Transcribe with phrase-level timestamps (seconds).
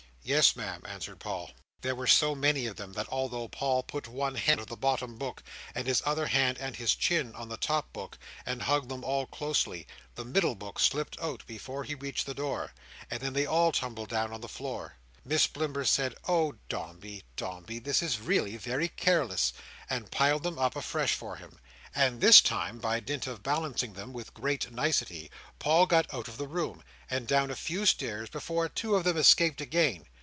[0.23, 1.49] "Yes, Ma'am," answered Paul.
[1.81, 5.17] There were so many of them, that although Paul put one hand under the bottom
[5.17, 5.41] book
[5.73, 9.25] and his other hand and his chin on the top book, and hugged them all
[9.25, 12.71] closely, the middle book slipped out before he reached the door,
[13.09, 14.97] and then they all tumbled down on the floor.
[15.25, 19.53] Miss Blimber said, "Oh, Dombey, Dombey, this is really very careless!"
[19.89, 21.59] and piled them up afresh for him;
[21.95, 25.29] and this time, by dint of balancing them with great nicety,
[25.59, 29.17] Paul got out of the room, and down a few stairs before two of them
[29.17, 30.05] escaped again.